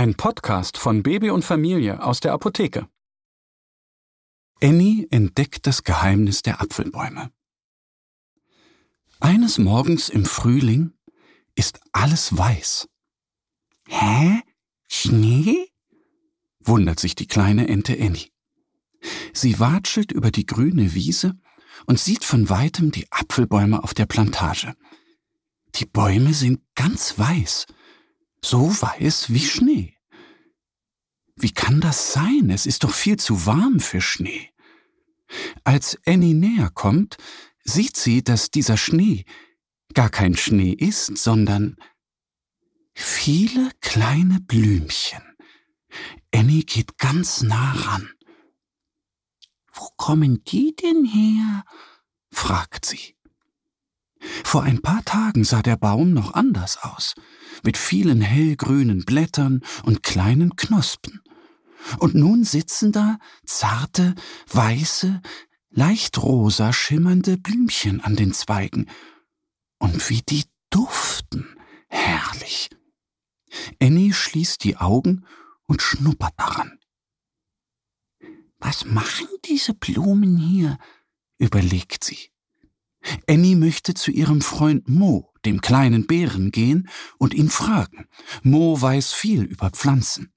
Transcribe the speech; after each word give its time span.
Ein 0.00 0.14
Podcast 0.14 0.78
von 0.78 1.02
Baby 1.02 1.28
und 1.28 1.44
Familie 1.44 2.02
aus 2.02 2.20
der 2.20 2.32
Apotheke. 2.32 2.88
Annie 4.62 5.06
entdeckt 5.10 5.66
das 5.66 5.84
Geheimnis 5.84 6.40
der 6.40 6.62
Apfelbäume. 6.62 7.30
Eines 9.20 9.58
Morgens 9.58 10.08
im 10.08 10.24
Frühling 10.24 10.94
ist 11.54 11.80
alles 11.92 12.34
weiß. 12.34 12.88
Hä? 13.88 14.40
Schnee? 14.88 15.68
wundert 16.60 16.98
sich 16.98 17.14
die 17.14 17.28
kleine 17.28 17.68
Ente 17.68 17.92
Annie. 17.92 18.30
Sie 19.34 19.60
watschelt 19.60 20.12
über 20.12 20.30
die 20.30 20.46
grüne 20.46 20.94
Wiese 20.94 21.38
und 21.84 22.00
sieht 22.00 22.24
von 22.24 22.48
weitem 22.48 22.90
die 22.90 23.06
Apfelbäume 23.12 23.84
auf 23.84 23.92
der 23.92 24.06
Plantage. 24.06 24.74
Die 25.74 25.84
Bäume 25.84 26.32
sind 26.32 26.62
ganz 26.74 27.18
weiß 27.18 27.66
so 28.42 28.70
weiß 28.70 29.30
wie 29.30 29.44
Schnee. 29.44 29.96
Wie 31.36 31.52
kann 31.52 31.80
das 31.80 32.12
sein? 32.12 32.50
Es 32.50 32.66
ist 32.66 32.84
doch 32.84 32.92
viel 32.92 33.16
zu 33.16 33.46
warm 33.46 33.80
für 33.80 34.00
Schnee. 34.00 34.50
Als 35.64 35.98
Annie 36.06 36.34
näher 36.34 36.70
kommt, 36.70 37.16
sieht 37.64 37.96
sie, 37.96 38.22
dass 38.22 38.50
dieser 38.50 38.76
Schnee 38.76 39.24
gar 39.94 40.10
kein 40.10 40.36
Schnee 40.36 40.72
ist, 40.72 41.16
sondern 41.16 41.76
viele 42.94 43.70
kleine 43.80 44.40
Blümchen. 44.40 45.22
Annie 46.34 46.64
geht 46.64 46.98
ganz 46.98 47.42
nah 47.42 47.72
ran. 47.72 48.10
Wo 49.72 49.88
kommen 49.96 50.44
die 50.44 50.74
denn 50.76 51.04
her? 51.04 51.64
fragt 52.30 52.84
sie. 52.84 53.16
Vor 54.44 54.62
ein 54.62 54.82
paar 54.82 55.04
Tagen 55.04 55.44
sah 55.44 55.62
der 55.62 55.76
Baum 55.76 56.12
noch 56.12 56.34
anders 56.34 56.78
aus, 56.82 57.14
mit 57.62 57.76
vielen 57.76 58.20
hellgrünen 58.20 59.04
Blättern 59.04 59.62
und 59.84 60.02
kleinen 60.02 60.56
Knospen. 60.56 61.20
Und 61.98 62.14
nun 62.14 62.44
sitzen 62.44 62.92
da 62.92 63.18
zarte, 63.46 64.14
weiße, 64.52 65.22
leicht 65.70 66.22
rosa 66.22 66.72
schimmernde 66.72 67.38
Blümchen 67.38 68.00
an 68.00 68.16
den 68.16 68.32
Zweigen. 68.32 68.86
Und 69.78 70.10
wie 70.10 70.20
die 70.22 70.44
duften, 70.68 71.56
herrlich. 71.88 72.70
Annie 73.80 74.12
schließt 74.12 74.62
die 74.64 74.76
Augen 74.76 75.24
und 75.66 75.82
schnuppert 75.82 76.34
daran. 76.36 76.78
Was 78.58 78.84
machen 78.84 79.28
diese 79.46 79.74
Blumen 79.74 80.36
hier? 80.36 80.78
überlegt 81.38 82.04
sie. 82.04 82.30
Annie 83.28 83.56
möchte 83.56 83.94
zu 83.94 84.10
ihrem 84.10 84.40
Freund 84.40 84.88
Mo, 84.88 85.32
dem 85.44 85.60
kleinen 85.60 86.06
Bären, 86.06 86.50
gehen 86.50 86.88
und 87.18 87.34
ihn 87.34 87.48
fragen. 87.48 88.06
Mo 88.42 88.80
weiß 88.80 89.12
viel 89.12 89.42
über 89.42 89.70
Pflanzen. 89.70 90.32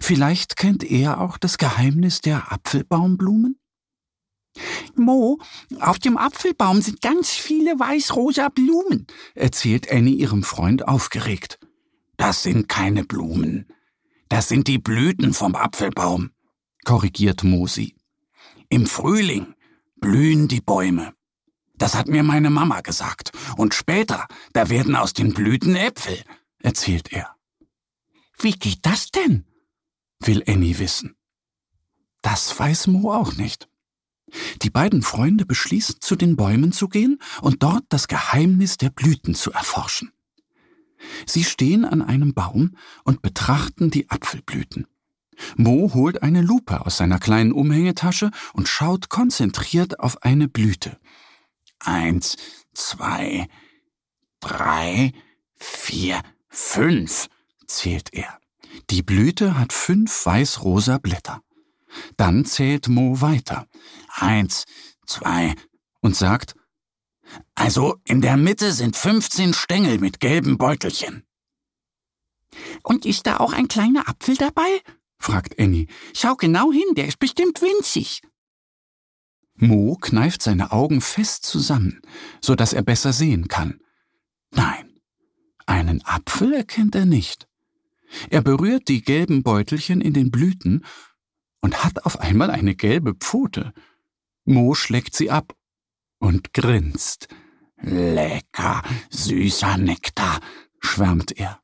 Vielleicht 0.00 0.56
kennt 0.56 0.82
er 0.82 1.20
auch 1.20 1.38
das 1.38 1.58
Geheimnis 1.58 2.20
der 2.20 2.52
Apfelbaumblumen? 2.52 3.58
Mo, 4.96 5.38
auf 5.80 5.98
dem 6.00 6.16
Apfelbaum 6.16 6.82
sind 6.82 7.00
ganz 7.00 7.30
viele 7.30 7.78
weiß-rosa 7.78 8.48
Blumen, 8.48 9.06
erzählt 9.34 9.90
Annie 9.90 10.14
ihrem 10.14 10.42
Freund 10.42 10.88
aufgeregt. 10.88 11.60
Das 12.16 12.42
sind 12.42 12.68
keine 12.68 13.04
Blumen. 13.04 13.66
Das 14.28 14.48
sind 14.48 14.66
die 14.66 14.78
Blüten 14.78 15.32
vom 15.32 15.54
Apfelbaum, 15.54 16.30
korrigiert 16.84 17.44
Mo 17.44 17.66
sie. 17.66 17.94
Im 18.68 18.86
Frühling 18.86 19.54
blühen 19.96 20.48
die 20.48 20.60
Bäume. 20.60 21.14
Das 21.78 21.94
hat 21.94 22.08
mir 22.08 22.22
meine 22.22 22.50
Mama 22.50 22.80
gesagt. 22.80 23.32
Und 23.56 23.74
später, 23.74 24.26
da 24.52 24.68
werden 24.68 24.96
aus 24.96 25.12
den 25.12 25.32
Blüten 25.32 25.76
Äpfel, 25.76 26.22
erzählt 26.60 27.12
er. 27.12 27.34
Wie 28.38 28.52
geht 28.52 28.84
das 28.84 29.10
denn? 29.10 29.44
will 30.20 30.42
Annie 30.46 30.78
wissen. 30.78 31.14
Das 32.22 32.58
weiß 32.58 32.88
Mo 32.88 33.12
auch 33.12 33.34
nicht. 33.36 33.68
Die 34.62 34.70
beiden 34.70 35.02
Freunde 35.02 35.46
beschließen, 35.46 35.96
zu 36.00 36.16
den 36.16 36.36
Bäumen 36.36 36.72
zu 36.72 36.88
gehen 36.88 37.18
und 37.40 37.62
dort 37.62 37.84
das 37.88 38.08
Geheimnis 38.08 38.76
der 38.76 38.90
Blüten 38.90 39.34
zu 39.34 39.52
erforschen. 39.52 40.12
Sie 41.26 41.44
stehen 41.44 41.84
an 41.84 42.02
einem 42.02 42.34
Baum 42.34 42.76
und 43.04 43.22
betrachten 43.22 43.90
die 43.90 44.10
Apfelblüten. 44.10 44.86
Mo 45.56 45.92
holt 45.94 46.22
eine 46.22 46.42
Lupe 46.42 46.84
aus 46.84 46.96
seiner 46.96 47.20
kleinen 47.20 47.52
Umhängetasche 47.52 48.30
und 48.52 48.68
schaut 48.68 49.08
konzentriert 49.08 50.00
auf 50.00 50.22
eine 50.24 50.48
Blüte. 50.48 50.98
Eins, 51.80 52.36
zwei, 52.74 53.48
drei, 54.40 55.12
vier, 55.56 56.22
fünf, 56.48 57.28
zählt 57.66 58.12
er. 58.12 58.38
Die 58.90 59.02
Blüte 59.02 59.58
hat 59.58 59.72
fünf 59.72 60.26
weiß-rosa 60.26 60.98
Blätter. 60.98 61.42
Dann 62.16 62.44
zählt 62.44 62.88
Mo 62.88 63.20
weiter. 63.20 63.66
Eins, 64.08 64.64
zwei, 65.06 65.54
und 66.00 66.16
sagt, 66.16 66.54
also 67.54 67.96
in 68.04 68.20
der 68.20 68.36
Mitte 68.36 68.72
sind 68.72 68.96
15 68.96 69.52
Stängel 69.52 69.98
mit 69.98 70.20
gelben 70.20 70.58
Beutelchen. 70.58 71.24
Und 72.82 73.04
ist 73.04 73.26
da 73.26 73.38
auch 73.38 73.52
ein 73.52 73.68
kleiner 73.68 74.08
Apfel 74.08 74.36
dabei? 74.36 74.80
fragt 75.18 75.58
Annie. 75.58 75.86
Schau 76.14 76.36
genau 76.36 76.72
hin, 76.72 76.94
der 76.96 77.06
ist 77.06 77.18
bestimmt 77.18 77.60
winzig. 77.60 78.22
Mo 79.58 79.96
kneift 79.96 80.42
seine 80.42 80.72
Augen 80.72 81.00
fest 81.00 81.44
zusammen, 81.44 82.00
so 82.40 82.54
dass 82.54 82.72
er 82.72 82.82
besser 82.82 83.12
sehen 83.12 83.48
kann. 83.48 83.80
Nein, 84.52 85.00
einen 85.66 86.04
Apfel 86.04 86.54
erkennt 86.54 86.94
er 86.94 87.06
nicht. 87.06 87.48
Er 88.30 88.40
berührt 88.40 88.88
die 88.88 89.02
gelben 89.02 89.42
Beutelchen 89.42 90.00
in 90.00 90.14
den 90.14 90.30
Blüten 90.30 90.84
und 91.60 91.84
hat 91.84 92.06
auf 92.06 92.20
einmal 92.20 92.50
eine 92.50 92.74
gelbe 92.74 93.14
Pfote. 93.14 93.72
Mo 94.44 94.74
schlägt 94.74 95.14
sie 95.14 95.30
ab 95.30 95.54
und 96.18 96.54
grinst. 96.54 97.28
Lecker, 97.80 98.82
süßer 99.10 99.76
Nektar, 99.76 100.40
schwärmt 100.80 101.32
er. 101.32 101.60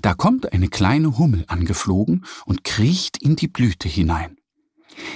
Da 0.00 0.14
kommt 0.14 0.52
eine 0.52 0.68
kleine 0.68 1.18
Hummel 1.18 1.44
angeflogen 1.48 2.24
und 2.44 2.64
kriecht 2.64 3.16
in 3.20 3.36
die 3.36 3.48
Blüte 3.48 3.88
hinein. 3.88 4.36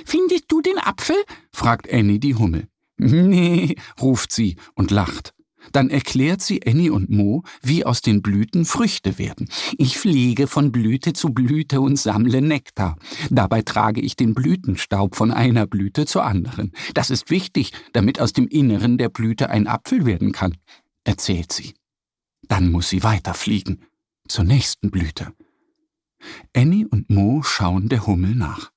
Findest 0.04 0.44
du 0.48 0.60
den 0.60 0.78
Apfel? 0.78 1.16
fragt 1.52 1.92
Annie 1.92 2.18
die 2.18 2.34
Hummel. 2.34 2.68
Nee, 2.98 3.76
ruft 4.00 4.32
sie 4.32 4.56
und 4.74 4.90
lacht. 4.90 5.34
Dann 5.72 5.90
erklärt 5.90 6.42
sie 6.42 6.66
Annie 6.66 6.92
und 6.92 7.10
Mo, 7.10 7.42
wie 7.62 7.84
aus 7.84 8.00
den 8.00 8.22
Blüten 8.22 8.64
Früchte 8.64 9.18
werden. 9.18 9.48
Ich 9.78 9.98
fliege 9.98 10.46
von 10.46 10.72
Blüte 10.72 11.12
zu 11.12 11.30
Blüte 11.30 11.80
und 11.80 11.98
sammle 11.98 12.40
Nektar. 12.40 12.96
Dabei 13.30 13.62
trage 13.62 14.00
ich 14.00 14.16
den 14.16 14.34
Blütenstaub 14.34 15.16
von 15.16 15.32
einer 15.32 15.66
Blüte 15.66 16.06
zur 16.06 16.24
anderen. 16.24 16.72
Das 16.94 17.10
ist 17.10 17.30
wichtig, 17.30 17.72
damit 17.92 18.20
aus 18.20 18.32
dem 18.32 18.46
Inneren 18.46 18.98
der 18.98 19.08
Blüte 19.08 19.50
ein 19.50 19.66
Apfel 19.66 20.06
werden 20.06 20.32
kann, 20.32 20.56
erzählt 21.04 21.52
sie. 21.52 21.74
Dann 22.48 22.70
muss 22.70 22.88
sie 22.88 23.02
weiterfliegen, 23.02 23.82
zur 24.28 24.44
nächsten 24.44 24.90
Blüte. 24.90 25.32
Annie 26.54 26.86
und 26.88 27.10
Mo 27.10 27.42
schauen 27.42 27.88
der 27.88 28.06
Hummel 28.06 28.34
nach. 28.34 28.70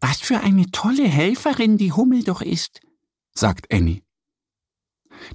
Was 0.00 0.20
für 0.20 0.40
eine 0.40 0.70
tolle 0.70 1.08
Helferin 1.08 1.76
die 1.76 1.92
Hummel 1.92 2.22
doch 2.22 2.40
ist, 2.40 2.80
sagt 3.32 3.72
Annie. 3.72 4.02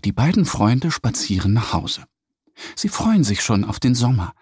Die 0.06 0.14
beiden 0.14 0.46
Freunde 0.46 0.92
spazieren 0.92 1.54
nach 1.54 1.74
Hause. 1.74 2.06
Sie 2.76 2.90
freuen 2.90 3.24
sich 3.24 3.42
schon 3.42 3.66
auf 3.66 3.80
den 3.80 3.96
Sommer, 3.96 4.34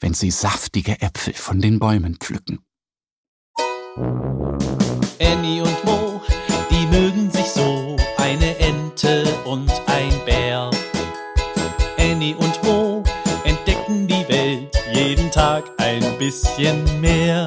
wenn 0.00 0.14
sie 0.14 0.30
saftige 0.30 1.00
Äpfel 1.00 1.34
von 1.34 1.60
den 1.60 1.78
Bäumen 1.78 2.16
pflücken. 2.16 2.58
Annie 5.20 5.62
und 5.62 5.84
Mo, 5.84 6.20
die 6.70 6.86
mögen 6.86 7.30
sich 7.30 7.46
so, 7.46 7.96
eine 8.16 8.56
Ente 8.58 9.24
und 9.44 9.70
ein 9.86 10.24
Bär. 10.24 10.70
Annie 11.98 12.34
und 12.34 12.62
Mo 12.64 13.04
entdecken 13.44 14.08
die 14.08 14.26
Welt 14.28 14.76
jeden 14.92 15.30
Tag 15.30 15.70
ein 15.78 16.18
bisschen 16.18 17.00
mehr 17.00 17.46